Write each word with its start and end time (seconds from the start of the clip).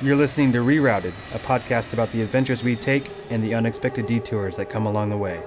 You're 0.00 0.14
listening 0.14 0.52
to 0.52 0.58
Rerouted, 0.58 1.12
a 1.34 1.40
podcast 1.40 1.92
about 1.92 2.12
the 2.12 2.22
adventures 2.22 2.62
we 2.62 2.76
take 2.76 3.10
and 3.30 3.42
the 3.42 3.52
unexpected 3.54 4.06
detours 4.06 4.54
that 4.54 4.70
come 4.70 4.86
along 4.86 5.08
the 5.08 5.16
way. 5.16 5.42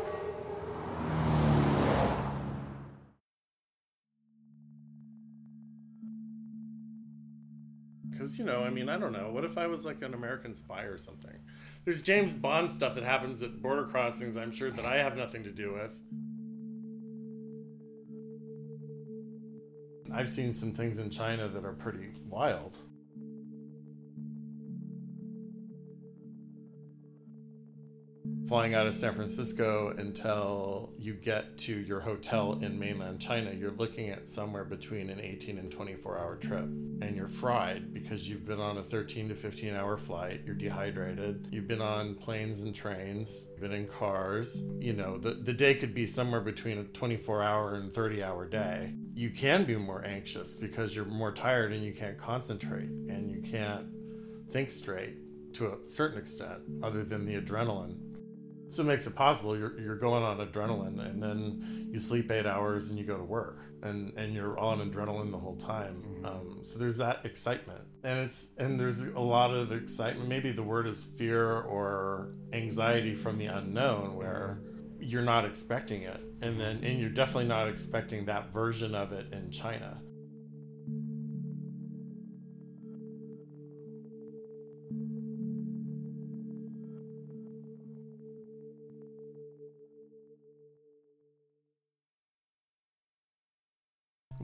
Because, 8.10 8.38
you 8.38 8.44
know, 8.44 8.62
I 8.64 8.70
mean, 8.70 8.90
I 8.90 8.98
don't 8.98 9.14
know. 9.14 9.32
What 9.32 9.46
if 9.46 9.58
I 9.58 9.68
was 9.68 9.86
like 9.86 10.02
an 10.02 10.14
American 10.14 10.54
spy 10.54 10.82
or 10.82 10.98
something? 10.98 11.40
There's 11.86 12.02
James 12.02 12.36
Bond 12.36 12.70
stuff 12.70 12.96
that 12.96 13.06
happens 13.06 13.42
at 13.42 13.62
border 13.62 13.86
crossings, 13.86 14.36
I'm 14.36 14.52
sure, 14.52 14.70
that 14.70 14.84
I 14.84 14.98
have 14.98 15.16
nothing 15.16 15.46
to 15.46 15.52
do 15.52 15.72
with. 15.72 15.96
I've 20.14 20.30
seen 20.30 20.52
some 20.52 20.74
things 20.74 21.00
in 21.00 21.10
China 21.10 21.48
that 21.48 21.64
are 21.64 21.72
pretty 21.72 22.10
wild. 22.28 22.80
Flying 28.52 28.76
out 28.76 28.86
of 28.86 28.94
San 28.94 29.14
Francisco 29.14 29.94
until 29.98 30.92
you 31.00 31.14
get 31.14 31.58
to 31.58 31.74
your 31.74 32.02
hotel 32.02 32.60
in 32.62 32.78
mainland 32.78 33.18
China, 33.18 33.50
you're 33.54 33.72
looking 33.72 34.10
at 34.10 34.28
somewhere 34.28 34.66
between 34.66 35.10
an 35.10 35.22
18 35.22 35.58
and 35.58 35.72
24 35.72 36.20
hour 36.20 36.36
trip. 36.36 36.66
And 36.66 37.16
you're 37.16 37.30
fried 37.30 37.94
because 37.94 38.28
you've 38.28 38.46
been 38.46 38.60
on 38.60 38.78
a 38.78 38.84
13 38.84 39.30
to 39.30 39.36
15 39.36 39.74
hour 39.74 39.96
flight, 39.96 40.42
you're 40.46 40.54
dehydrated, 40.54 41.48
you've 41.50 41.70
been 41.70 41.82
on 41.82 42.16
planes 42.16 42.60
and 42.60 42.76
trains, 42.76 43.48
you've 43.52 43.62
been 43.62 43.72
in 43.72 43.88
cars. 43.88 44.66
You 44.80 44.92
know, 44.92 45.18
the, 45.18 45.36
the 45.36 45.54
day 45.54 45.74
could 45.74 45.94
be 45.94 46.06
somewhere 46.06 46.42
between 46.42 46.78
a 46.78 46.84
24 46.84 47.42
hour 47.42 47.76
and 47.76 47.94
30 47.94 48.22
hour 48.22 48.46
day. 48.46 48.94
You 49.14 49.30
can 49.30 49.64
be 49.64 49.78
more 49.78 50.04
anxious 50.04 50.56
because 50.56 50.94
you're 50.94 51.06
more 51.06 51.32
tired 51.32 51.72
and 51.72 51.86
you 51.86 51.94
can't 51.94 52.18
concentrate 52.18 52.90
and 52.90 53.32
you 53.32 53.50
can't 53.50 53.88
think 54.52 54.70
straight 54.70 55.54
to 55.54 55.68
a 55.68 55.78
certain 55.88 56.18
extent, 56.18 56.60
other 56.84 57.06
than 57.06 57.26
the 57.26 57.40
adrenaline 57.40 58.11
so 58.72 58.84
it 58.84 58.86
makes 58.86 59.06
it 59.06 59.16
possible 59.16 59.58
you're, 59.58 59.78
you're 59.80 59.98
going 59.98 60.24
on 60.24 60.38
adrenaline 60.38 61.00
and 61.06 61.22
then 61.22 61.90
you 61.92 62.00
sleep 62.00 62.32
eight 62.32 62.46
hours 62.46 62.90
and 62.90 62.98
you 62.98 63.06
go 63.06 63.18
to 63.18 63.24
work 63.24 63.60
and, 63.84 64.14
and 64.18 64.34
you're 64.34 64.58
on 64.58 64.80
adrenaline 64.80 65.30
the 65.32 65.38
whole 65.38 65.58
time. 65.58 66.04
Mm-hmm. 66.06 66.26
Um, 66.26 66.60
so 66.62 66.80
there's 66.80 66.98
that 66.98 67.26
excitement 67.26 67.82
and 68.04 68.20
it's, 68.20 68.52
and 68.58 68.80
there's 68.80 69.04
a 69.04 69.20
lot 69.20 69.52
of 69.52 69.72
excitement. 69.72 70.30
Maybe 70.30 70.52
the 70.52 70.64
word 70.64 70.88
is 70.88 71.04
fear 71.18 71.62
or 71.62 72.30
anxiety 72.54 73.14
from 73.14 73.38
the 73.38 73.48
unknown 73.48 74.16
where 74.16 74.62
you're 75.02 75.22
not 75.22 75.46
expecting 75.46 76.04
it. 76.04 76.22
And 76.42 76.60
then, 76.60 76.84
and 76.84 77.00
you're 77.00 77.10
definitely 77.10 77.50
not 77.50 77.68
expecting 77.68 78.26
that 78.26 78.54
version 78.54 78.96
of 78.96 79.12
it 79.12 79.34
in 79.34 79.52
China. 79.52 80.02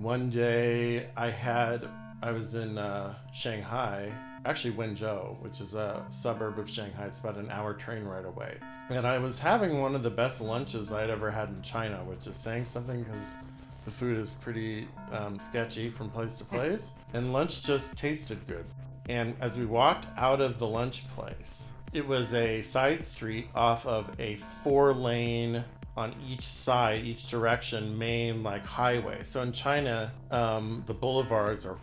One 0.07 0.29
day 0.29 1.05
I 1.17 1.29
had 1.29 1.85
I 2.23 2.31
was 2.31 2.55
in 2.55 2.77
uh, 2.77 3.13
Shanghai, 3.33 4.09
actually 4.45 4.73
Wenzhou, 4.73 5.37
which 5.41 5.59
is 5.59 5.75
a 5.75 6.05
suburb 6.11 6.59
of 6.59 6.69
Shanghai. 6.69 7.07
It's 7.07 7.19
about 7.19 7.35
an 7.35 7.51
hour 7.51 7.73
train 7.73 8.05
ride 8.05 8.23
away. 8.23 8.55
And 8.89 9.05
I 9.05 9.17
was 9.17 9.37
having 9.37 9.81
one 9.81 9.95
of 9.95 10.03
the 10.03 10.09
best 10.09 10.39
lunches 10.39 10.93
I'd 10.93 11.09
ever 11.09 11.29
had 11.29 11.49
in 11.49 11.61
China, 11.61 11.97
which 12.05 12.25
is 12.25 12.37
saying 12.37 12.63
something 12.63 13.03
because 13.03 13.35
the 13.83 13.91
food 13.91 14.17
is 14.17 14.35
pretty 14.35 14.87
um, 15.11 15.39
sketchy 15.39 15.89
from 15.89 16.09
place 16.09 16.35
to 16.37 16.45
place. 16.45 16.93
And 17.13 17.33
lunch 17.33 17.61
just 17.61 17.97
tasted 17.97 18.47
good. 18.47 18.63
And 19.09 19.35
as 19.41 19.57
we 19.57 19.65
walked 19.65 20.07
out 20.15 20.39
of 20.39 20.57
the 20.57 20.67
lunch 20.67 21.05
place, 21.09 21.67
it 21.91 22.07
was 22.07 22.33
a 22.33 22.61
side 22.61 23.03
street 23.03 23.49
off 23.53 23.85
of 23.85 24.09
a 24.19 24.37
four 24.63 24.93
lane 24.93 25.65
on 25.97 26.15
each 26.29 26.45
side, 26.45 27.03
each 27.03 27.27
direction, 27.27 27.97
main 27.97 28.43
like 28.43 28.65
highway. 28.65 29.23
So 29.23 29.41
in 29.41 29.51
China, 29.51 30.13
um, 30.29 30.83
the 30.85 30.93
boulevards 30.93 31.65
are 31.65 31.77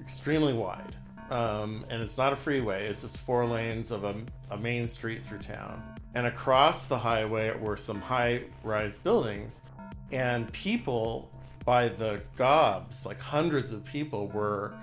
extremely 0.00 0.52
wide. 0.52 0.96
Um, 1.30 1.86
and 1.88 2.02
it's 2.02 2.18
not 2.18 2.32
a 2.32 2.36
freeway, 2.36 2.88
it's 2.88 3.02
just 3.02 3.18
four 3.18 3.46
lanes 3.46 3.92
of 3.92 4.02
a, 4.02 4.16
a 4.50 4.56
main 4.56 4.88
street 4.88 5.24
through 5.24 5.38
town. 5.38 5.80
And 6.16 6.26
across 6.26 6.86
the 6.86 6.98
highway 6.98 7.56
were 7.56 7.76
some 7.76 8.00
high 8.00 8.42
rise 8.64 8.96
buildings, 8.96 9.62
and 10.10 10.52
people 10.52 11.30
by 11.64 11.86
the 11.86 12.20
gobs, 12.36 13.06
like 13.06 13.20
hundreds 13.20 13.72
of 13.72 13.84
people, 13.84 14.26
were 14.26 14.74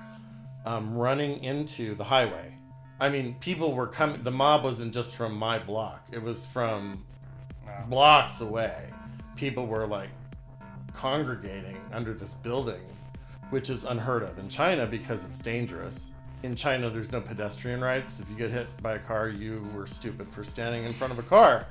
um, 0.65 0.95
running 0.95 1.43
into 1.43 1.95
the 1.95 2.05
highway. 2.05 2.53
I 3.01 3.09
mean, 3.09 3.35
people 3.41 3.73
were 3.73 3.87
coming, 3.87 4.23
the 4.23 4.31
mob 4.31 4.63
wasn't 4.63 4.93
just 4.93 5.15
from 5.15 5.35
my 5.35 5.59
block, 5.59 6.07
it 6.13 6.21
was 6.21 6.45
from 6.45 7.05
blocks 7.89 8.41
away, 8.41 8.89
people 9.35 9.67
were 9.67 9.87
like 9.87 10.09
congregating 10.93 11.77
under 11.93 12.13
this 12.13 12.33
building, 12.33 12.81
which 13.49 13.69
is 13.69 13.85
unheard 13.85 14.23
of 14.23 14.37
in 14.39 14.49
China 14.49 14.85
because 14.85 15.23
it's 15.23 15.39
dangerous. 15.39 16.11
In 16.43 16.55
China, 16.55 16.89
there's 16.89 17.11
no 17.11 17.21
pedestrian 17.21 17.81
rights. 17.81 18.19
If 18.19 18.29
you 18.29 18.35
get 18.35 18.51
hit 18.51 18.67
by 18.81 18.93
a 18.93 18.99
car, 18.99 19.29
you 19.29 19.67
were 19.73 19.87
stupid 19.87 20.29
for 20.29 20.43
standing 20.43 20.83
in 20.85 20.93
front 20.93 21.13
of 21.13 21.19
a 21.19 21.23
car. 21.23 21.67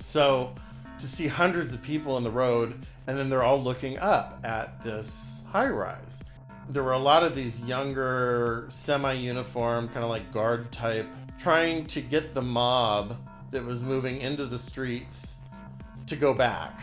So 0.00 0.54
to 0.98 1.08
see 1.08 1.26
hundreds 1.26 1.72
of 1.72 1.82
people 1.82 2.18
in 2.18 2.24
the 2.24 2.30
road 2.30 2.86
and 3.06 3.18
then 3.18 3.28
they're 3.28 3.42
all 3.42 3.60
looking 3.60 3.98
up 3.98 4.38
at 4.44 4.80
this 4.82 5.42
high 5.50 5.68
rise. 5.68 6.22
There 6.68 6.84
were 6.84 6.92
a 6.92 6.98
lot 6.98 7.24
of 7.24 7.34
these 7.34 7.64
younger, 7.64 8.66
semi 8.68 9.14
uniform, 9.14 9.88
kind 9.88 10.04
of 10.04 10.10
like 10.10 10.32
guard 10.32 10.70
type, 10.70 11.08
trying 11.38 11.86
to 11.86 12.00
get 12.00 12.34
the 12.34 12.42
mob 12.42 13.16
that 13.50 13.64
was 13.64 13.82
moving 13.82 14.18
into 14.18 14.46
the 14.46 14.58
streets 14.58 15.39
to 16.06 16.16
go 16.16 16.34
back 16.34 16.80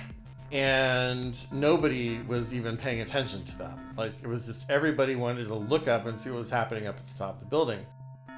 and 0.52 1.38
nobody 1.52 2.20
was 2.28 2.54
even 2.54 2.78
paying 2.78 3.02
attention 3.02 3.44
to 3.44 3.58
them. 3.58 3.94
Like 3.98 4.14
it 4.22 4.28
was 4.28 4.46
just 4.46 4.70
everybody 4.70 5.16
wanted 5.16 5.48
to 5.50 5.56
look 5.56 5.88
up 5.88 6.06
and 6.06 6.20
see 6.20 6.30
what 6.30 6.38
was 6.38 6.50
happening 6.50 6.88
up 6.88 6.98
at 6.98 7.08
the 7.08 7.18
top 7.18 7.36
of 7.36 7.40
the 7.42 7.46
building. 7.46 7.86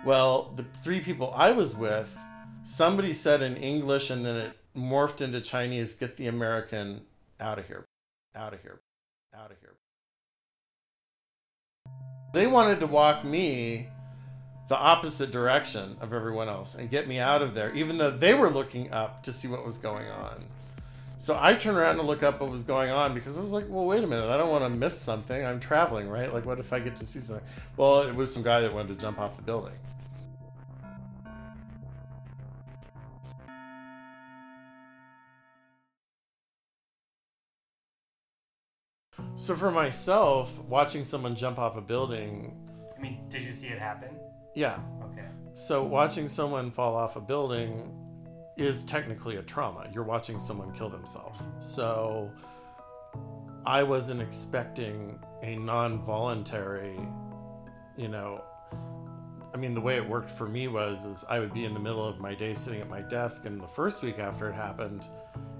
Well, 0.06 0.54
the 0.56 0.66
three 0.84 1.02
people 1.02 1.34
I 1.36 1.52
was 1.52 1.76
with, 1.76 2.18
somebody 2.64 3.14
said 3.14 3.42
in 3.42 3.58
English 3.58 4.10
and 4.10 4.26
then 4.26 4.36
it 4.36 4.58
morphed 4.76 5.22
into 5.22 5.42
Chinese, 5.42 5.94
get 5.94 6.16
the 6.16 6.28
American 6.28 7.02
out 7.40 7.60
of 7.60 7.68
here, 7.68 7.86
out 8.36 8.54
of 8.54 8.62
here, 8.62 8.80
out 9.36 9.52
of 9.52 9.58
here. 9.60 9.76
They 12.34 12.48
wanted 12.48 12.80
to 12.80 12.88
walk 12.88 13.24
me 13.24 13.90
the 14.68 14.78
opposite 14.78 15.32
direction 15.32 15.98
of 16.00 16.14
everyone 16.14 16.48
else 16.48 16.76
and 16.76 16.90
get 16.90 17.08
me 17.08 17.18
out 17.18 17.42
of 17.42 17.56
there, 17.56 17.74
even 17.74 17.98
though 17.98 18.12
they 18.12 18.36
were 18.36 18.50
looking 18.50 18.92
up 18.94 19.24
to 19.24 19.34
see 19.34 19.48
what 19.48 19.66
was 19.66 19.80
going 19.80 20.08
on. 20.08 20.46
So 21.20 21.38
I 21.38 21.54
turned 21.54 21.76
around 21.76 21.98
to 21.98 22.02
look 22.02 22.24
up 22.24 22.40
what 22.40 22.50
was 22.50 22.64
going 22.64 22.92
on 22.92 23.14
because 23.14 23.38
I 23.38 23.42
was 23.42 23.52
like, 23.52 23.66
well, 23.68 23.84
wait 23.84 24.06
a 24.06 24.08
minute. 24.08 24.30
I 24.30 24.38
don't 24.38 24.50
want 24.50 24.64
to 24.64 24.70
miss 24.70 24.98
something. 24.98 25.46
I'm 25.46 25.60
traveling, 25.60 26.08
right? 26.08 26.34
Like, 26.34 26.46
what 26.46 26.60
if 26.60 26.72
I 26.72 26.80
get 26.80 26.96
to 26.96 27.06
see 27.06 27.20
something? 27.20 27.46
Well, 27.76 28.04
it 28.04 28.16
was 28.16 28.34
some 28.34 28.42
guy 28.42 28.62
that 28.62 28.74
wanted 28.74 28.88
to 28.88 28.96
jump 28.96 29.20
off 29.20 29.36
the 29.36 29.42
building. 29.42 29.74
So 39.36 39.56
for 39.56 39.72
myself, 39.72 40.58
watching 40.64 41.04
someone 41.04 41.36
jump 41.36 41.60
off 41.60 41.76
a 41.76 41.82
building. 41.82 42.56
I 42.98 43.02
mean, 43.02 43.28
did 43.28 43.42
you 43.42 43.52
see 43.52 43.68
it 43.68 43.80
happen? 43.80 44.12
Yeah. 44.56 44.80
Okay. 45.04 45.28
So 45.52 45.84
watching 45.84 46.30
someone 46.30 46.72
fall 46.72 46.96
off 46.96 47.18
a 47.18 47.22
building 47.22 48.09
is 48.60 48.84
technically 48.84 49.38
a 49.38 49.42
trauma. 49.42 49.88
You're 49.92 50.04
watching 50.04 50.38
someone 50.38 50.72
kill 50.72 50.90
themselves. 50.90 51.42
So 51.60 52.32
I 53.66 53.84
wasn't 53.84 54.22
expecting 54.22 55.20
a 55.42 55.56
non 55.56 56.04
voluntary, 56.04 57.00
you 57.98 58.08
know, 58.08 58.44
I 59.54 59.58
mean, 59.58 59.74
the 59.74 59.82
way 59.82 59.98
it 59.98 60.08
worked 60.08 60.30
for 60.30 60.48
me 60.48 60.68
was 60.68 61.06
is 61.06 61.26
I 61.28 61.40
would 61.40 61.54
be 61.54 61.66
in 61.66 61.74
the 61.74 61.80
middle 61.80 62.08
of 62.08 62.20
my 62.20 62.36
day 62.36 62.54
sitting 62.54 62.82
at 62.82 62.90
my 62.90 63.02
desk, 63.02 63.46
and 63.46 63.60
the 63.60 63.68
first 63.68 64.04
week 64.04 64.20
after 64.20 64.48
it 64.48 64.54
happened, 64.54 65.06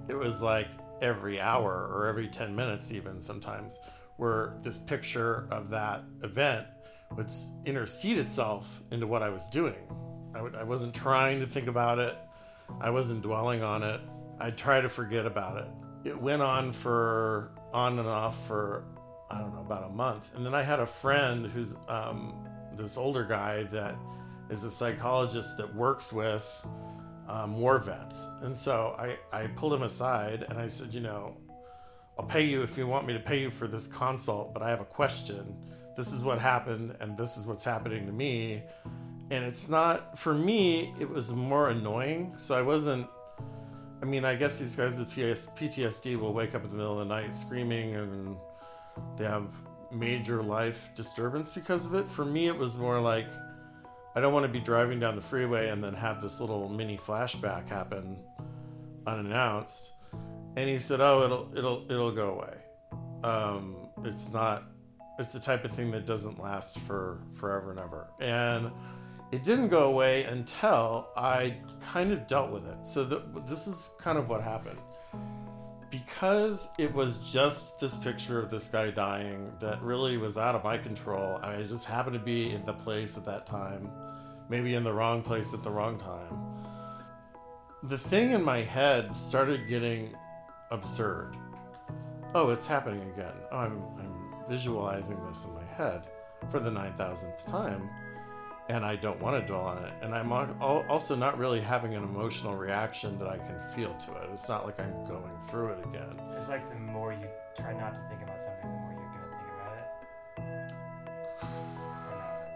it 0.08 0.14
was 0.14 0.42
like 0.42 0.68
every 1.02 1.40
hour 1.40 1.90
or 1.92 2.06
every 2.08 2.28
10 2.28 2.56
minutes, 2.56 2.92
even 2.92 3.20
sometimes, 3.20 3.80
where 4.18 4.58
this 4.62 4.78
picture 4.78 5.48
of 5.50 5.70
that 5.70 6.04
event 6.24 6.68
would 7.16 7.32
intercede 7.66 8.18
itself 8.20 8.84
into 8.92 9.08
what 9.08 9.24
I 9.24 9.30
was 9.30 9.50
doing. 9.50 9.76
I, 10.36 10.64
wasn't 10.64 10.94
trying 10.94 11.40
to 11.40 11.48
think 11.48 11.68
about 11.68 11.98
it. 11.98 12.16
I 12.82 12.90
wasn't 12.90 13.22
dwelling 13.22 13.64
on 13.64 13.84
it. 13.84 14.02
I 14.40 14.52
try 14.52 14.82
to 14.82 14.90
forget 14.90 15.26
about 15.26 15.58
it. 15.58 15.68
It 16.10 16.22
went 16.22 16.42
on 16.42 16.72
for 16.72 17.52
on 17.74 18.00
and 18.00 18.08
off 18.08 18.48
for 18.48 18.86
I 19.30 19.38
don't 19.38 19.54
know 19.54 19.62
about 19.62 19.84
a 19.84 19.94
month, 19.94 20.32
and 20.36 20.46
then 20.46 20.56
I 20.56 20.64
had 20.64 20.80
a 20.80 20.86
friend 20.86 21.46
who's 21.46 21.76
um, 21.88 22.48
this 22.76 22.98
older 22.98 23.24
guy 23.24 23.64
that 23.64 23.96
is 24.50 24.64
a 24.64 24.72
psychologist 24.72 25.58
that 25.58 25.76
works 25.76 26.12
with 26.12 26.68
um, 27.28 27.60
war 27.60 27.78
vets, 27.80 28.28
and 28.42 28.56
so 28.56 28.96
I 28.98 29.18
I 29.38 29.48
pulled 29.48 29.74
him 29.74 29.84
aside 29.84 30.46
and 30.50 30.58
I 30.58 30.68
said, 30.68 30.94
you 30.94 31.02
know, 31.02 31.38
I'll 32.18 32.26
pay 32.26 32.46
you 32.46 32.64
if 32.64 32.78
you 32.78 32.88
want 32.88 33.06
me 33.06 33.14
to 33.14 33.20
pay 33.20 33.40
you 33.40 33.50
for 33.50 33.68
this 33.68 33.88
consult, 33.88 34.54
but 34.54 34.64
I 34.64 34.70
have 34.70 34.82
a 34.82 34.86
question. 34.86 35.56
This 35.96 36.14
is 36.14 36.24
what 36.24 36.40
happened, 36.40 36.96
and 37.02 37.18
this 37.18 37.38
is 37.38 37.46
what's 37.46 37.64
happening 37.64 38.06
to 38.06 38.14
me 38.14 38.64
and 39.32 39.46
it's 39.46 39.70
not 39.70 40.18
for 40.18 40.34
me. 40.34 40.94
It 41.00 41.10
was 41.10 41.32
more 41.32 41.70
annoying. 41.70 42.34
So 42.38 42.58
I 42.58 42.62
wasn't. 42.62 43.08
I 44.02 44.06
mean, 44.06 44.24
I 44.24 44.36
guess 44.36 44.60
these 44.60 44.76
guys 44.76 44.98
with 44.98 45.12
PTSD 45.12 46.18
will 46.18 46.34
wake 46.34 46.56
up 46.56 46.64
in 46.64 46.70
the 46.70 46.76
middle 46.76 47.00
of 47.00 47.08
the 47.08 47.14
night 47.14 47.36
screaming, 47.36 47.96
and 47.96 48.38
they 49.18 49.26
have 49.26 49.52
major 49.92 50.42
life 50.42 50.90
disturbance 50.96 51.52
because 51.52 51.86
of 51.86 51.94
it. 51.96 52.10
For 52.10 52.24
me, 52.26 52.48
it 52.48 52.58
was 52.58 52.78
more 52.78 53.00
like 53.00 53.28
I 54.16 54.22
don't 54.22 54.34
want 54.34 54.46
to 54.46 54.52
be 54.52 54.60
driving 54.60 55.00
down 55.00 55.16
the 55.16 55.22
freeway 55.22 55.70
and 55.70 55.84
then 55.84 55.94
have 55.94 56.22
this 56.22 56.40
little 56.40 56.68
mini 56.70 56.98
flashback 56.98 57.68
happen 57.70 58.18
unannounced. 59.06 59.92
And 60.56 60.68
he 60.70 60.80
said, 60.80 61.02
"Oh, 61.02 61.24
it'll 61.24 61.58
it'll 61.58 61.92
it'll 61.92 62.12
go 62.12 62.30
away. 62.32 62.58
Um, 63.24 63.90
it's 64.04 64.32
not. 64.32 64.64
It's 65.20 65.34
the 65.34 65.40
type 65.40 65.66
of 65.66 65.72
thing 65.72 65.92
that 65.92 66.06
doesn't 66.06 66.42
last 66.42 66.80
for 66.80 67.22
forever 67.34 67.72
and 67.72 67.80
ever." 67.80 68.08
And 68.20 68.72
it 69.32 69.44
didn't 69.44 69.70
go 69.70 69.84
away 69.84 70.24
until 70.24 71.08
I 71.16 71.58
kind 71.82 72.12
of 72.12 72.26
dealt 72.26 72.52
with 72.52 72.68
it. 72.68 72.86
So 72.86 73.04
the, 73.04 73.22
this 73.46 73.68
is 73.68 73.92
kind 74.00 74.18
of 74.18 74.30
what 74.30 74.42
happened. 74.42 74.80
Because 75.92 76.70
it 76.78 76.94
was 76.94 77.18
just 77.18 77.80
this 77.80 77.98
picture 77.98 78.40
of 78.40 78.52
this 78.52 78.68
guy 78.68 78.92
dying 78.92 79.52
that 79.60 79.82
really 79.82 80.18
was 80.18 80.38
out 80.38 80.56
of 80.56 80.64
my 80.64 80.78
control. 80.78 81.40
I 81.42 81.64
just 81.64 81.86
happened 81.86 82.14
to 82.14 82.20
be 82.20 82.52
in 82.52 82.64
the 82.66 82.74
place 82.74 83.18
at 83.18 83.26
that 83.26 83.46
time, 83.46 83.92
maybe 84.50 84.76
in 84.76 84.84
the 84.84 84.94
wrong 84.94 85.22
place 85.22 85.54
at 85.54 85.64
the 85.64 85.72
wrong 85.72 85.98
time. 85.98 86.58
The 87.84 87.98
thing 87.98 88.32
in 88.32 88.44
my 88.44 88.62
head 88.62 89.16
started 89.16 89.68
getting 89.68 90.16
absurd. 90.70 91.36
Oh, 92.36 92.50
it's 92.50 92.68
happening 92.68 93.02
again. 93.14 93.34
Oh, 93.52 93.58
I'm, 93.58 93.82
I'm 94.00 94.34
visualizing 94.50 95.18
this 95.28 95.46
in 95.46 95.54
my 95.54 95.64
head 95.64 96.04
for 96.50 96.60
the 96.60 96.70
9,000th 96.70 97.46
time 97.48 97.90
and 98.70 98.86
I 98.86 98.96
don't 98.96 99.20
want 99.20 99.42
to 99.42 99.46
dwell 99.46 99.66
on 99.66 99.84
it. 99.84 99.92
And 100.02 100.14
I'm 100.14 100.32
also 100.32 101.16
not 101.16 101.38
really 101.40 101.60
having 101.60 101.96
an 101.96 102.04
emotional 102.04 102.56
reaction 102.56 103.18
that 103.18 103.28
I 103.28 103.38
can 103.38 103.60
feel 103.74 103.94
to 103.96 104.14
it. 104.14 104.30
It's 104.32 104.48
not 104.48 104.66
like 104.66 104.80
I'm 104.80 104.94
going 105.06 105.36
through 105.50 105.70
it 105.70 105.84
again. 105.86 106.16
It's 106.38 106.48
like 106.48 106.70
the 106.70 106.76
more 106.76 107.12
you 107.12 107.28
try 107.58 107.74
not 107.74 107.94
to 107.94 108.02
think 108.10 108.22
about 108.22 108.40
something, 108.40 108.62
the 108.62 108.78
more 108.78 108.92
you're 108.92 109.02
going 109.02 109.26
to 109.26 109.36
think 109.36 109.50
about 109.58 109.76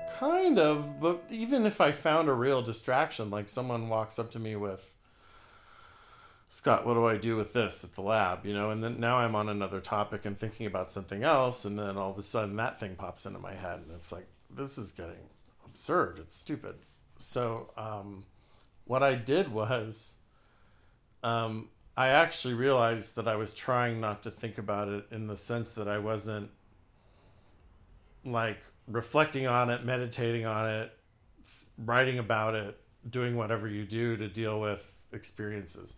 it. 0.08 0.18
Kind 0.20 0.60
of, 0.60 1.00
but 1.02 1.24
even 1.32 1.66
if 1.66 1.82
I 1.82 1.92
found 1.92 2.30
a 2.30 2.34
real 2.34 2.62
distraction, 2.62 3.32
like 3.32 3.50
someone 3.50 3.90
walks 3.90 4.20
up 4.20 4.30
to 4.32 4.40
me 4.40 4.56
with, 4.56 4.92
Scott, 6.50 6.86
what 6.86 6.94
do 6.94 7.08
I 7.08 7.18
do 7.18 7.36
with 7.36 7.54
this 7.54 7.84
at 7.84 7.96
the 7.96 8.02
lab? 8.02 8.46
You 8.46 8.54
know, 8.54 8.70
and 8.70 8.84
then 8.84 9.00
now 9.00 9.18
I'm 9.18 9.34
on 9.34 9.50
another 9.50 9.82
topic 9.82 10.24
and 10.26 10.38
thinking 10.38 10.68
about 10.68 10.92
something 10.92 11.24
else, 11.24 11.66
and 11.66 11.80
then 11.80 11.98
all 11.98 12.12
of 12.12 12.20
a 12.20 12.24
sudden 12.24 12.56
that 12.58 12.80
thing 12.80 12.96
pops 12.96 13.26
into 13.26 13.40
my 13.40 13.56
head, 13.56 13.80
and 13.80 13.90
it's 13.96 14.12
like, 14.12 14.28
this 14.56 14.78
is 14.78 14.92
getting 14.92 15.30
absurd. 15.74 16.20
It's 16.20 16.36
stupid. 16.36 16.76
So 17.18 17.72
um, 17.76 18.26
what 18.86 19.02
I 19.02 19.16
did 19.16 19.52
was 19.52 20.18
um, 21.24 21.70
I 21.98 22.10
actually 22.10 22.54
realized 22.54 23.16
that 23.16 23.28
I 23.28 23.38
was 23.38 23.56
trying 23.56 24.00
not 24.00 24.22
to 24.24 24.30
think 24.30 24.60
about 24.60 24.88
it 24.88 25.08
in 25.10 25.26
the 25.26 25.36
sense 25.36 25.74
that 25.74 25.88
I 25.88 25.98
wasn't 25.98 26.52
like 28.24 28.60
reflecting 28.88 29.48
on 29.48 29.72
it, 29.72 29.84
meditating 29.84 30.46
on 30.46 30.70
it, 30.70 30.92
writing 31.80 32.20
about 32.20 32.54
it, 32.54 32.80
doing 33.10 33.36
whatever 33.36 33.68
you 33.68 33.84
do 33.84 34.16
to 34.16 34.28
deal 34.28 34.62
with 34.62 34.96
experiences. 35.12 35.96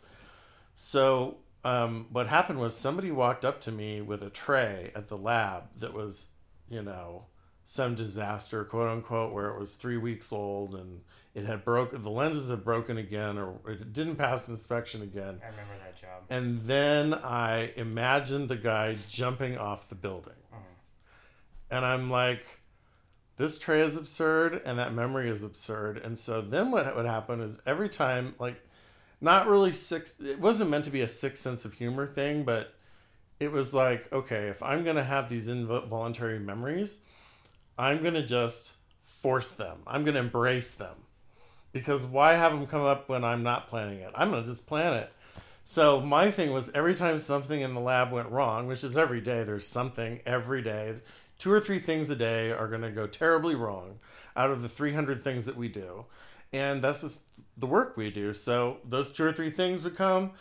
So 0.77 1.39
um, 1.65 2.07
what 2.13 2.27
happened 2.27 2.59
was 2.59 2.77
somebody 2.77 3.11
walked 3.11 3.43
up 3.43 3.59
to 3.61 3.73
me 3.73 3.99
with 3.99 4.23
a 4.23 4.29
tray 4.29 4.91
at 4.95 5.09
the 5.09 5.17
lab 5.17 5.63
that 5.79 5.93
was, 5.93 6.29
you 6.69 6.81
know, 6.81 7.25
some 7.65 7.95
disaster, 7.95 8.63
quote 8.63 8.87
unquote, 8.87 9.33
where 9.33 9.49
it 9.49 9.59
was 9.59 9.73
three 9.73 9.97
weeks 9.97 10.31
old 10.31 10.75
and 10.75 11.01
it 11.33 11.45
had 11.45 11.65
broken, 11.65 11.99
the 11.99 12.11
lenses 12.11 12.49
had 12.49 12.63
broken 12.63 12.97
again 12.97 13.39
or 13.39 13.59
it 13.67 13.91
didn't 13.91 14.15
pass 14.15 14.47
inspection 14.47 15.01
again. 15.01 15.41
I 15.43 15.49
remember 15.49 15.73
that 15.83 15.99
job. 15.99 16.21
And 16.29 16.63
then 16.65 17.15
I 17.15 17.71
imagined 17.75 18.49
the 18.49 18.55
guy 18.55 18.97
jumping 19.09 19.57
off 19.57 19.89
the 19.89 19.95
building. 19.95 20.35
Mm-hmm. 20.53 21.75
And 21.75 21.85
I'm 21.85 22.11
like, 22.11 22.45
this 23.37 23.57
tray 23.57 23.81
is 23.81 23.95
absurd 23.95 24.61
and 24.63 24.77
that 24.77 24.93
memory 24.93 25.27
is 25.27 25.43
absurd. 25.43 25.97
And 25.97 26.19
so 26.19 26.41
then 26.41 26.69
what 26.69 26.95
would 26.95 27.07
happen 27.07 27.41
is 27.41 27.59
every 27.65 27.89
time, 27.89 28.35
like, 28.37 28.61
not 29.19 29.47
really 29.47 29.73
six, 29.73 30.13
it 30.21 30.39
wasn't 30.39 30.69
meant 30.69 30.85
to 30.85 30.91
be 30.91 31.01
a 31.01 31.07
sixth 31.07 31.41
sense 31.41 31.65
of 31.65 31.73
humor 31.73 32.05
thing, 32.05 32.43
but 32.43 32.75
it 33.39 33.51
was 33.51 33.73
like, 33.73 34.11
okay, 34.13 34.47
if 34.49 34.61
I'm 34.61 34.83
going 34.83 34.95
to 34.97 35.03
have 35.03 35.29
these 35.29 35.47
involuntary 35.47 36.37
memories, 36.39 36.99
I'm 37.77 38.01
going 38.01 38.13
to 38.13 38.25
just 38.25 38.73
force 39.03 39.53
them. 39.53 39.79
I'm 39.87 40.03
going 40.03 40.15
to 40.15 40.21
embrace 40.21 40.73
them. 40.73 40.95
Because 41.71 42.03
why 42.03 42.33
have 42.33 42.53
them 42.53 42.67
come 42.67 42.83
up 42.83 43.09
when 43.09 43.23
I'm 43.23 43.43
not 43.43 43.67
planning 43.67 43.99
it? 43.99 44.11
I'm 44.15 44.31
going 44.31 44.43
to 44.43 44.49
just 44.49 44.67
plan 44.67 44.93
it. 44.93 45.11
So 45.63 45.99
my 45.99 46.29
thing 46.29 46.53
was 46.53 46.71
every 46.75 46.93
time 46.93 47.17
something 47.19 47.59
in 47.59 47.73
the 47.73 47.81
lab 47.81 48.11
went 48.11 48.29
wrong, 48.29 48.67
which 48.67 48.83
is 48.83 48.97
every 48.97 49.19
day, 49.19 49.43
there's 49.43 49.67
something 49.67 50.21
every 50.25 50.61
day. 50.61 50.97
Two 51.39 51.51
or 51.51 51.59
three 51.59 51.79
things 51.79 52.09
a 52.09 52.15
day 52.15 52.51
are 52.51 52.67
going 52.67 52.83
to 52.83 52.91
go 52.91 53.07
terribly 53.07 53.55
wrong 53.55 53.99
out 54.37 54.51
of 54.51 54.61
the 54.61 54.69
300 54.69 55.23
things 55.23 55.47
that 55.47 55.57
we 55.57 55.67
do. 55.67 56.05
And 56.53 56.83
that's 56.83 57.01
just 57.01 57.23
the 57.57 57.65
work 57.65 57.97
we 57.97 58.11
do. 58.11 58.33
So 58.33 58.77
those 58.87 59.11
two 59.11 59.25
or 59.25 59.31
three 59.31 59.49
things 59.49 59.83
would 59.83 59.97
come, 59.97 60.33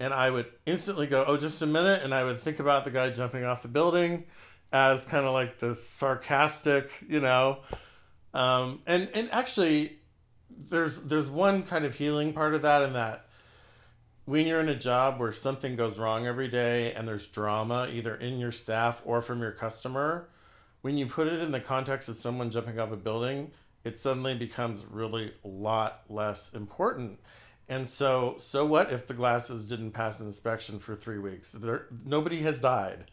and 0.00 0.12
I 0.12 0.30
would 0.30 0.46
instantly 0.66 1.06
go, 1.06 1.24
oh, 1.26 1.36
just 1.36 1.62
a 1.62 1.66
minute. 1.66 2.02
And 2.02 2.12
I 2.12 2.24
would 2.24 2.40
think 2.40 2.58
about 2.58 2.84
the 2.84 2.90
guy 2.90 3.10
jumping 3.10 3.44
off 3.44 3.62
the 3.62 3.68
building 3.68 4.24
as 4.74 5.04
kind 5.04 5.24
of 5.24 5.32
like 5.32 5.58
the 5.58 5.74
sarcastic, 5.74 6.90
you 7.08 7.20
know. 7.20 7.60
Um, 8.34 8.82
and 8.86 9.08
and 9.14 9.30
actually, 9.30 9.98
there's 10.50 11.02
there's 11.02 11.30
one 11.30 11.62
kind 11.62 11.84
of 11.84 11.94
healing 11.94 12.32
part 12.32 12.54
of 12.54 12.62
that 12.62 12.82
in 12.82 12.92
that 12.92 13.24
when 14.24 14.46
you're 14.46 14.60
in 14.60 14.68
a 14.68 14.74
job 14.74 15.20
where 15.20 15.32
something 15.32 15.76
goes 15.76 15.98
wrong 15.98 16.26
every 16.26 16.48
day 16.48 16.92
and 16.92 17.06
there's 17.06 17.26
drama 17.26 17.88
either 17.92 18.14
in 18.16 18.38
your 18.38 18.50
staff 18.50 19.02
or 19.04 19.20
from 19.20 19.40
your 19.40 19.52
customer, 19.52 20.28
when 20.80 20.96
you 20.96 21.06
put 21.06 21.28
it 21.28 21.40
in 21.40 21.52
the 21.52 21.60
context 21.60 22.08
of 22.08 22.16
someone 22.16 22.50
jumping 22.50 22.78
off 22.78 22.90
a 22.90 22.96
building, 22.96 23.50
it 23.84 23.98
suddenly 23.98 24.34
becomes 24.34 24.84
really 24.86 25.34
a 25.44 25.48
lot 25.48 26.02
less 26.08 26.54
important. 26.54 27.20
And 27.68 27.88
so, 27.88 28.36
so 28.38 28.64
what 28.64 28.92
if 28.92 29.06
the 29.06 29.14
glasses 29.14 29.66
didn't 29.66 29.92
pass 29.92 30.20
inspection 30.20 30.78
for 30.78 30.96
three 30.96 31.18
weeks? 31.18 31.52
There, 31.52 31.86
nobody 32.04 32.40
has 32.42 32.60
died. 32.60 33.10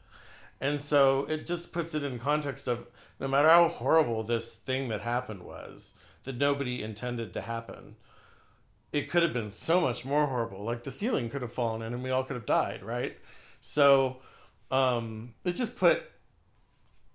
And 0.61 0.79
so 0.79 1.25
it 1.25 1.47
just 1.47 1.73
puts 1.73 1.95
it 1.95 2.03
in 2.03 2.19
context 2.19 2.67
of 2.67 2.85
no 3.19 3.27
matter 3.27 3.49
how 3.49 3.67
horrible 3.67 4.23
this 4.23 4.55
thing 4.55 4.89
that 4.89 5.01
happened 5.01 5.41
was, 5.41 5.95
that 6.23 6.37
nobody 6.37 6.83
intended 6.83 7.33
to 7.33 7.41
happen, 7.41 7.95
it 8.93 9.09
could 9.09 9.23
have 9.23 9.33
been 9.33 9.49
so 9.49 9.81
much 9.81 10.05
more 10.05 10.27
horrible. 10.27 10.63
Like 10.63 10.83
the 10.83 10.91
ceiling 10.91 11.29
could 11.31 11.41
have 11.41 11.51
fallen 11.51 11.81
in 11.81 11.93
and 11.93 12.03
we 12.03 12.11
all 12.11 12.23
could 12.23 12.35
have 12.35 12.45
died, 12.45 12.83
right? 12.83 13.17
So 13.59 14.17
um, 14.69 15.33
it 15.43 15.53
just 15.53 15.75
put 15.75 16.03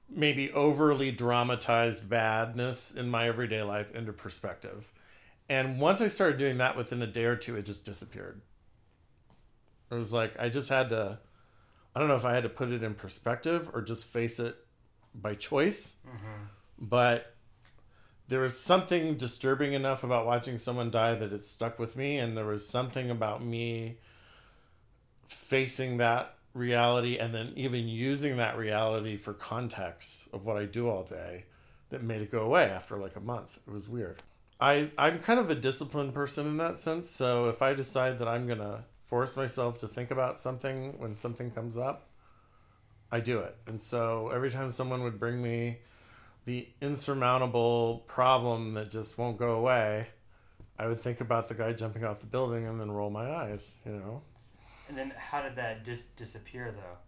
maybe 0.09 0.51
overly 0.51 1.13
dramatized 1.13 2.09
badness 2.09 2.93
in 2.93 3.09
my 3.09 3.29
everyday 3.29 3.63
life 3.63 3.95
into 3.95 4.13
perspective. 4.13 4.93
And 5.49 5.81
once 5.81 6.01
I 6.01 6.09
started 6.09 6.39
doing 6.39 6.59
that 6.59 6.77
within 6.77 7.01
a 7.01 7.07
day 7.07 7.25
or 7.25 7.37
two, 7.37 7.57
it 7.57 7.67
just 7.67 7.85
disappeared. 7.85 8.41
It 9.91 9.95
was 9.95 10.13
like 10.13 10.35
I 10.41 10.49
just 10.49 10.69
had 10.69 10.91
to 10.91 11.21
I 11.97 11.99
don't 11.99 12.09
know 12.09 12.17
if 12.17 12.27
I 12.27 12.35
had 12.35 12.43
to 12.43 12.51
put 12.51 12.71
it 12.71 12.83
in 12.83 12.93
perspective 12.93 13.71
or 13.73 13.81
just 13.81 14.05
face 14.05 14.39
it 14.39 14.55
by 15.15 15.35
choice, 15.35 15.97
mm-hmm. 16.07 16.45
but 16.79 17.35
there 18.29 18.41
was 18.41 18.61
something 18.61 19.17
disturbing 19.17 19.73
enough 19.73 20.05
about 20.05 20.27
watching 20.27 20.59
someone 20.59 20.91
die 20.91 21.15
that 21.15 21.33
it 21.33 21.43
stuck 21.43 21.79
with 21.79 21.97
me, 21.97 22.19
and 22.19 22.37
there 22.37 22.45
was 22.45 22.69
something 22.69 23.11
about 23.11 23.43
me 23.43 23.97
facing 25.27 25.97
that 25.97 26.35
reality 26.53 27.17
and 27.17 27.35
then 27.35 27.55
even 27.57 27.89
using 27.89 28.37
that 28.37 28.59
reality 28.59 29.17
for 29.17 29.33
context 29.33 30.25
of 30.35 30.45
what 30.45 30.59
I 30.59 30.67
do 30.67 30.91
all 30.91 31.03
day 31.03 31.47
that 31.89 32.03
made 32.03 32.21
it 32.21 32.31
go 32.31 32.41
away 32.41 32.65
after 32.65 32.99
like 32.99 33.17
a 33.17 33.21
month. 33.21 33.59
It 33.67 33.73
was 33.73 33.89
weird. 33.89 34.23
I, 34.61 34.91
I'm 34.99 35.19
kind 35.21 35.41
of 35.41 35.51
a 35.51 35.55
disciplined 35.55 36.13
person 36.13 36.47
in 36.47 36.59
that 36.59 36.79
sense. 36.79 37.09
So 37.09 37.49
if 37.49 37.63
I 37.63 37.73
decide 37.73 38.19
that 38.19 38.29
I'm 38.29 38.47
going 38.47 38.59
to 38.59 38.85
force 39.07 39.37
myself 39.37 39.79
to 39.79 39.89
think 39.89 40.11
about 40.11 40.39
something 40.39 40.99
when 40.99 41.15
something 41.15 41.51
comes 41.51 41.77
up, 41.77 42.09
I 43.11 43.21
do 43.21 43.39
it. 43.39 43.57
And 43.67 43.81
so 43.81 44.31
every 44.35 44.51
time 44.51 44.71
someone 44.71 45.03
would 45.05 45.19
bring 45.19 45.41
me 45.41 45.79
the 46.45 46.69
insurmountable 46.81 48.05
problem 48.09 48.75
that 48.75 48.91
just 48.91 49.17
won't 49.17 49.39
go 49.39 49.53
away, 49.53 50.09
I 50.79 50.89
would 50.89 51.01
think 51.01 51.21
about 51.21 51.49
the 51.49 51.55
guy 51.55 51.73
jumping 51.73 52.05
off 52.05 52.21
the 52.21 52.27
building 52.27 52.67
and 52.67 52.81
then 52.81 52.91
roll 52.91 53.11
my 53.11 53.31
eyes, 53.31 53.83
you 53.87 53.93
know. 53.93 54.23
And 54.89 54.99
then 54.99 55.13
how 55.17 55.43
did 55.43 55.57
that 55.57 55.85
just 55.85 56.15
disappear 56.17 56.73
though? 56.77 56.99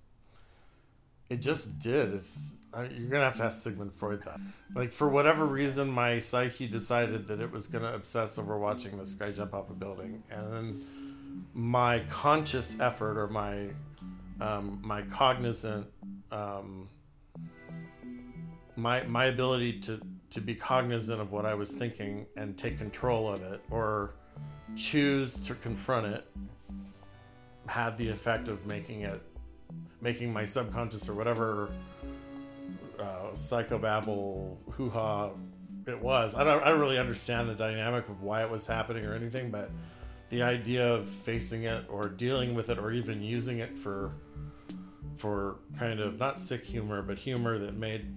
It 1.29 1.43
just 1.43 1.79
did. 1.79 2.15
It's 2.15 2.57
you're 2.75 3.11
gonna 3.11 3.25
have 3.25 3.37
to 3.37 3.45
ask 3.45 3.63
Sigmund 3.63 3.93
Freud 3.93 4.23
that. 4.23 4.41
Like 4.75 4.93
for 4.93 5.09
whatever 5.09 5.45
reason, 5.45 5.89
my 5.89 6.21
psyche 6.21 6.67
decided 6.67 7.27
that 7.27 7.41
it 7.41 7.51
was 7.51 7.69
gonna 7.69 7.93
obsess 7.93 8.39
over 8.39 8.59
watching 8.59 8.99
this 8.99 9.15
guy 9.15 9.31
jump 9.33 9.53
off 9.53 9.69
a 9.69 9.75
building, 9.75 10.23
and 10.31 10.53
then 10.53 10.85
my 11.55 12.01
conscious 12.11 12.79
effort 12.81 13.19
or 13.19 13.29
my 13.29 13.69
um, 14.41 14.81
my 14.83 15.03
cognizant 15.03 15.87
um, 16.31 16.89
my 18.77 19.03
my 19.03 19.27
ability 19.27 19.81
to 19.81 20.01
to 20.31 20.41
be 20.41 20.55
cognizant 20.55 21.21
of 21.21 21.33
what 21.33 21.47
I 21.47 21.55
was 21.55 21.73
thinking 21.73 22.27
and 22.37 22.57
take 22.57 22.79
control 22.79 23.33
of 23.33 23.43
it 23.43 23.61
or 23.71 24.15
choose 24.77 25.35
to 25.41 25.55
confront 25.55 26.07
it 26.07 26.27
had 27.67 27.97
the 27.97 28.09
effect 28.09 28.49
of 28.49 28.67
making 28.67 29.03
it 29.03 29.21
making 30.01 30.33
my 30.33 30.45
subconscious 30.45 31.09
or 31.09 31.15
whatever 31.15 31.71
uh, 32.99 33.31
psychobabble 33.33 34.57
hoo-ha 34.73 35.31
it 35.87 36.01
was. 36.01 36.35
I 36.35 36.45
don't, 36.45 36.63
I 36.63 36.69
don't 36.69 36.81
really 36.81 36.99
understand 36.99 37.49
the 37.49 37.55
dynamic 37.55 38.09
of 38.09 38.23
why 38.23 38.43
it 38.43 38.51
was 38.51 38.67
happening 38.67 39.05
or 39.07 39.15
anything 39.15 39.51
but 39.51 39.71
the 40.31 40.43
idea 40.43 40.87
of 40.95 41.09
facing 41.09 41.65
it 41.65 41.85
or 41.89 42.09
dealing 42.09 42.55
with 42.55 42.69
it 42.69 42.79
or 42.79 42.93
even 42.93 43.23
using 43.23 43.59
it 43.59 43.77
for 43.77 44.13
for 45.17 45.57
kind 45.79 46.01
of 46.01 46.19
not 46.19 46.39
sick 46.39 46.65
humor 46.65 47.03
but 47.03 47.19
humor 47.19 47.59
that 47.59 47.75
made 47.75 48.15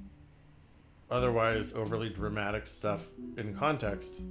otherwise 1.09 1.73
overly 1.73 2.09
dramatic 2.09 2.67
stuff 2.67 3.07
in 3.37 3.55
context 3.55 4.21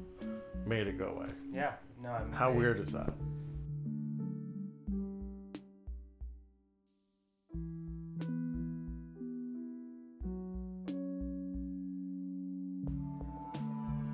made 0.67 0.87
it 0.87 0.99
go 0.99 1.09
away 1.17 1.29
Yeah. 1.53 1.73
No. 2.03 2.11
I'm 2.11 2.33
how 2.33 2.53
weird 2.53 2.79
is 2.79 2.93
that 2.93 3.13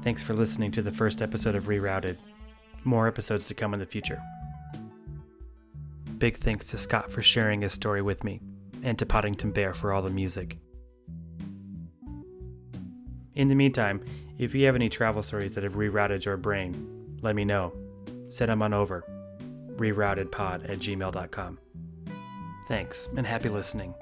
Thanks 0.03 0.23
for 0.23 0.35
listening 0.35 0.71
to 0.71 0.83
the 0.83 0.93
first 0.93 1.21
episode 1.21 1.57
of 1.57 1.65
Rerouted. 1.65 2.17
More 2.87 3.09
episodes 3.09 3.49
to 3.49 3.55
come 3.55 3.75
in 3.75 3.81
the 3.81 3.87
future. 3.87 4.23
Big 6.19 6.37
thanks 6.37 6.67
to 6.67 6.79
Scott 6.79 7.11
for 7.11 7.21
sharing 7.21 7.63
his 7.63 7.73
story 7.73 8.01
with 8.01 8.23
me, 8.23 8.41
and 8.85 8.97
to 9.01 9.05
Podington 9.05 9.51
Bear 9.51 9.75
for 9.75 9.93
all 9.93 10.03
the 10.03 10.13
music. 10.13 10.57
In 13.35 13.49
the 13.49 13.57
meantime, 13.57 14.05
if 14.39 14.55
you 14.55 14.67
have 14.67 14.77
any 14.77 14.89
travel 14.89 15.23
stories 15.23 15.53
that 15.57 15.65
have 15.65 15.75
rerouted 15.75 16.25
your 16.25 16.37
brain, 16.37 17.19
let 17.23 17.35
me 17.35 17.45
know. 17.45 17.73
Send 18.29 18.53
them 18.53 18.63
on 18.63 18.73
over. 18.73 19.03
Reroutedpod 19.79 20.71
at 20.71 20.79
gmail.com. 20.79 21.59
Thanks, 22.69 23.09
and 23.17 23.27
happy 23.27 23.49
listening. 23.49 23.95